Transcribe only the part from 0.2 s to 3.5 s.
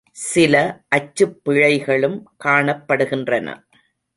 சில அச்சுப் பிழைகளும் காணப்படுகின்றன.